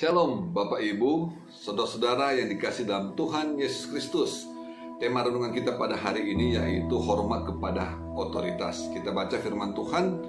Shalom 0.00 0.56
Bapak 0.56 0.80
Ibu, 0.80 1.28
saudara-saudara 1.52 2.32
yang 2.32 2.48
dikasih 2.48 2.88
dalam 2.88 3.12
Tuhan 3.12 3.60
Yesus 3.60 3.84
Kristus. 3.84 4.48
Tema 4.96 5.20
renungan 5.20 5.52
kita 5.52 5.76
pada 5.76 5.92
hari 5.92 6.24
ini 6.24 6.56
yaitu 6.56 6.96
hormat 6.96 7.44
kepada 7.44 8.00
otoritas. 8.16 8.88
Kita 8.96 9.12
baca 9.12 9.36
firman 9.36 9.76
Tuhan 9.76 10.24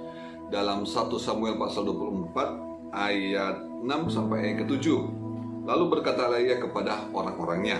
dalam 0.52 0.84
1 0.84 0.92
Samuel 1.16 1.56
pasal 1.56 1.88
24 1.88 2.92
ayat 2.92 3.64
6 3.64 4.12
sampai 4.12 4.44
ayat 4.44 4.68
ke-7. 4.68 4.92
Lalu 5.64 5.84
berkatalah 5.88 6.44
ia 6.44 6.60
kepada 6.60 7.08
orang-orangnya, 7.16 7.80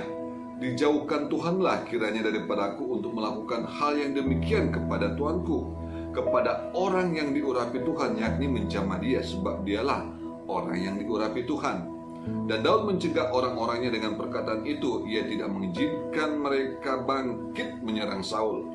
Dijauhkan 0.64 1.28
Tuhanlah 1.28 1.84
kiranya 1.92 2.32
daripadaku 2.32 2.88
untuk 2.88 3.20
melakukan 3.20 3.68
hal 3.68 4.00
yang 4.00 4.16
demikian 4.16 4.72
kepada 4.72 5.12
Tuanku, 5.20 5.76
kepada 6.16 6.72
orang 6.72 7.12
yang 7.20 7.36
diurapi 7.36 7.84
Tuhan, 7.84 8.16
yakni 8.16 8.48
menjamah 8.48 8.96
dia, 9.04 9.20
sebab 9.20 9.68
dialah 9.68 10.21
orang 10.52 10.76
yang 10.76 10.96
diurapi 11.00 11.48
Tuhan. 11.48 11.88
Dan 12.22 12.62
Daud 12.62 12.86
mencegah 12.86 13.34
orang-orangnya 13.34 13.90
dengan 13.90 14.14
perkataan 14.14 14.62
itu, 14.68 15.08
ia 15.10 15.26
tidak 15.26 15.50
mengizinkan 15.50 16.38
mereka 16.38 17.02
bangkit 17.02 17.82
menyerang 17.82 18.22
Saul. 18.22 18.68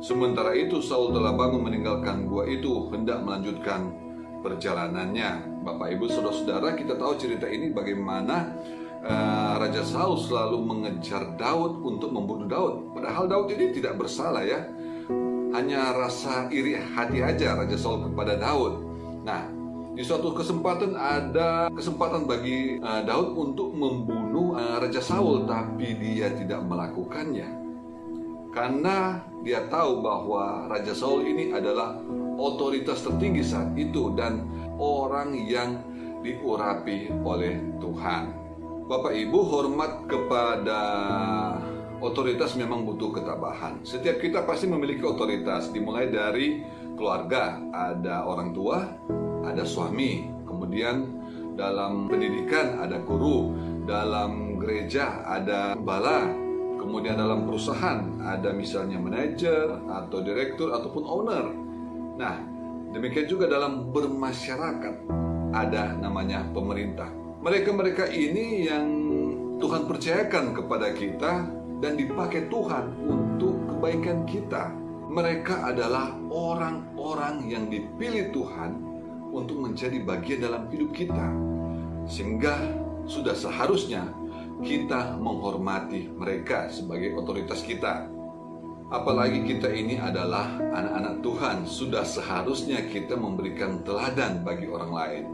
Sementara 0.00 0.56
itu 0.56 0.80
Saul 0.80 1.12
telah 1.12 1.36
bangun 1.36 1.68
meninggalkan 1.68 2.24
gua 2.24 2.48
itu, 2.48 2.88
hendak 2.88 3.20
melanjutkan 3.20 3.92
perjalanannya. 4.40 5.60
Bapak 5.64 5.96
Ibu 5.96 6.04
Saudara-saudara, 6.08 6.76
kita 6.76 6.96
tahu 6.96 7.12
cerita 7.16 7.48
ini 7.48 7.72
bagaimana 7.72 8.52
uh, 9.04 9.60
Raja 9.60 9.84
Saul 9.84 10.20
selalu 10.20 10.60
mengejar 10.64 11.36
Daud 11.36 11.84
untuk 11.84 12.12
membunuh 12.12 12.48
Daud. 12.48 12.96
Padahal 12.96 13.28
Daud 13.28 13.48
ini 13.52 13.72
tidak 13.72 14.00
bersalah 14.00 14.44
ya. 14.44 14.64
Hanya 15.54 15.94
rasa 15.94 16.50
iri 16.50 16.74
hati 16.76 17.22
aja 17.22 17.56
Raja 17.56 17.76
Saul 17.78 18.10
kepada 18.10 18.36
Daud. 18.36 18.74
Nah, 19.24 19.63
di 19.94 20.02
suatu 20.02 20.34
kesempatan 20.34 20.98
ada 20.98 21.70
kesempatan 21.70 22.26
bagi 22.26 22.82
uh, 22.82 23.06
Daud 23.06 23.38
untuk 23.38 23.70
membunuh 23.70 24.58
uh, 24.58 24.82
Raja 24.82 24.98
Saul, 24.98 25.46
tapi 25.46 25.94
dia 25.96 26.34
tidak 26.34 26.66
melakukannya 26.66 27.64
karena 28.54 29.18
dia 29.42 29.66
tahu 29.66 29.98
bahwa 29.98 30.70
Raja 30.70 30.94
Saul 30.94 31.26
ini 31.26 31.50
adalah 31.50 31.98
otoritas 32.38 33.02
tertinggi 33.02 33.42
saat 33.42 33.74
itu 33.74 34.14
dan 34.14 34.46
orang 34.78 35.34
yang 35.34 35.82
diurapi 36.22 37.10
oleh 37.26 37.58
Tuhan. 37.82 38.30
Bapak 38.86 39.12
Ibu 39.12 39.38
hormat 39.42 40.06
kepada 40.06 40.80
otoritas 41.98 42.54
memang 42.54 42.86
butuh 42.86 43.10
ketabahan. 43.10 43.82
Setiap 43.82 44.22
kita 44.22 44.46
pasti 44.46 44.70
memiliki 44.70 45.02
otoritas, 45.02 45.74
dimulai 45.74 46.08
dari 46.08 46.62
keluarga, 46.94 47.58
ada 47.72 48.22
orang 48.28 48.54
tua, 48.54 48.86
ada 49.48 49.62
suami, 49.62 50.28
kemudian 50.48 51.24
dalam 51.54 52.10
pendidikan 52.10 52.82
ada 52.82 52.98
guru, 53.02 53.54
dalam 53.86 54.58
gereja 54.58 55.22
ada 55.22 55.78
bala, 55.78 56.26
kemudian 56.80 57.16
dalam 57.16 57.46
perusahaan 57.48 58.04
ada 58.20 58.50
misalnya 58.52 58.98
manajer 59.00 59.80
atau 59.88 60.18
direktur 60.20 60.74
ataupun 60.74 61.04
owner. 61.04 61.44
Nah, 62.20 62.36
demikian 62.92 63.26
juga 63.26 63.48
dalam 63.48 63.90
bermasyarakat 63.90 64.94
ada 65.54 65.94
namanya 65.98 66.44
pemerintah. 66.50 67.08
Mereka-mereka 67.44 68.08
ini 68.08 68.66
yang 68.66 68.86
Tuhan 69.60 69.86
percayakan 69.86 70.56
kepada 70.56 70.92
kita 70.96 71.32
dan 71.78 71.92
dipakai 71.94 72.48
Tuhan 72.48 72.84
untuk 73.06 73.54
kebaikan 73.70 74.24
kita. 74.24 74.72
Mereka 75.12 75.70
adalah 75.70 76.10
orang-orang 76.32 77.46
yang 77.46 77.70
dipilih 77.70 78.34
Tuhan 78.34 78.93
untuk 79.34 79.58
menjadi 79.58 79.98
bagian 80.06 80.46
dalam 80.46 80.70
hidup 80.70 80.94
kita. 80.94 81.26
Sehingga 82.06 82.54
sudah 83.04 83.34
seharusnya 83.34 84.06
kita 84.62 85.18
menghormati 85.18 86.08
mereka 86.14 86.70
sebagai 86.70 87.18
otoritas 87.18 87.60
kita. 87.66 88.06
Apalagi 88.94 89.42
kita 89.42 89.66
ini 89.74 89.98
adalah 89.98 90.54
anak-anak 90.60 91.14
Tuhan, 91.24 91.56
sudah 91.66 92.06
seharusnya 92.06 92.86
kita 92.86 93.18
memberikan 93.18 93.82
teladan 93.82 94.46
bagi 94.46 94.70
orang 94.70 94.92
lain. 94.94 95.24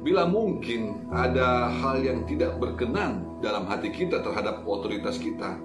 Bila 0.00 0.24
mungkin 0.24 1.04
ada 1.10 1.68
hal 1.68 2.00
yang 2.00 2.24
tidak 2.24 2.56
berkenan 2.62 3.26
dalam 3.42 3.66
hati 3.66 3.90
kita 3.90 4.22
terhadap 4.22 4.62
otoritas 4.64 5.18
kita, 5.18 5.58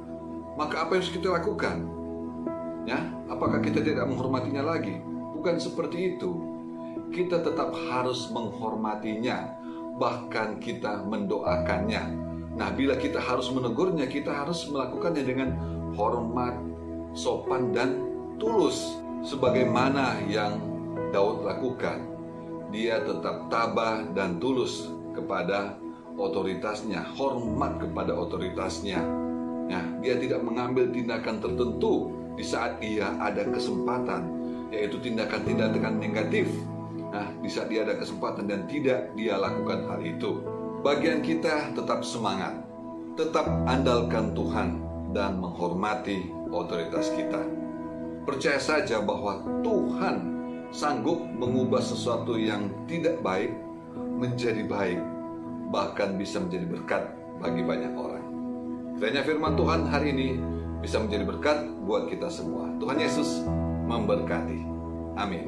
maka 0.57 0.83
apa 0.83 0.97
yang 0.97 1.05
harus 1.05 1.13
kita 1.13 1.29
lakukan? 1.29 1.77
Ya, 2.89 2.99
apakah 3.29 3.61
kita 3.61 3.85
tidak 3.85 4.09
menghormatinya 4.09 4.65
lagi? 4.65 4.97
Bukan 5.37 5.61
seperti 5.61 6.17
itu 6.17 6.51
kita 7.11 7.43
tetap 7.43 7.75
harus 7.91 8.31
menghormatinya, 8.31 9.51
bahkan 9.99 10.57
kita 10.57 11.03
mendoakannya. 11.03 12.03
Nah, 12.55 12.69
bila 12.71 12.95
kita 12.95 13.19
harus 13.19 13.51
menegurnya, 13.51 14.07
kita 14.07 14.31
harus 14.31 14.65
melakukannya 14.71 15.23
dengan 15.23 15.49
hormat, 15.95 16.55
sopan, 17.11 17.75
dan 17.75 17.99
tulus, 18.39 18.99
sebagaimana 19.27 20.23
yang 20.31 20.57
Daud 21.11 21.43
lakukan. 21.43 22.07
Dia 22.71 23.03
tetap 23.03 23.51
tabah 23.51 24.07
dan 24.15 24.39
tulus 24.39 24.87
kepada 25.11 25.75
otoritasnya, 26.15 27.03
hormat 27.19 27.83
kepada 27.83 28.15
otoritasnya. 28.15 29.03
Nah, 29.67 29.83
dia 29.99 30.15
tidak 30.15 30.43
mengambil 30.43 30.87
tindakan 30.91 31.43
tertentu 31.43 32.11
di 32.39 32.43
saat 32.43 32.79
ia 32.79 33.11
ada 33.19 33.43
kesempatan, 33.43 34.23
yaitu 34.71 34.99
tindakan-tindakan 35.03 35.99
negatif 35.99 36.47
Nah, 37.11 37.27
di 37.43 37.49
saat 37.51 37.67
dia 37.67 37.83
ada 37.83 37.99
kesempatan 37.99 38.47
dan 38.47 38.63
tidak 38.71 39.11
dia 39.19 39.35
lakukan 39.35 39.83
hal 39.91 39.99
itu. 39.99 40.39
Bagian 40.81 41.19
kita 41.19 41.75
tetap 41.75 42.01
semangat, 42.07 42.63
tetap 43.19 43.45
andalkan 43.67 44.31
Tuhan 44.31 44.81
dan 45.11 45.37
menghormati 45.43 46.31
otoritas 46.49 47.11
kita. 47.13 47.43
Percaya 48.23 48.57
saja 48.57 49.03
bahwa 49.03 49.43
Tuhan 49.61 50.17
sanggup 50.71 51.19
mengubah 51.19 51.83
sesuatu 51.83 52.39
yang 52.39 52.71
tidak 52.87 53.19
baik 53.19 53.51
menjadi 53.95 54.63
baik, 54.63 55.01
bahkan 55.69 56.15
bisa 56.15 56.39
menjadi 56.39 56.65
berkat 56.65 57.03
bagi 57.43 57.61
banyak 57.61 57.93
orang. 57.93 58.25
Kiranya 59.01 59.21
firman 59.25 59.53
Tuhan 59.57 59.81
hari 59.89 60.13
ini 60.15 60.29
bisa 60.79 61.01
menjadi 61.01 61.25
berkat 61.27 61.57
buat 61.83 62.07
kita 62.07 62.29
semua. 62.31 62.69
Tuhan 62.77 62.97
Yesus 63.01 63.43
memberkati. 63.89 64.59
Amin. 65.17 65.45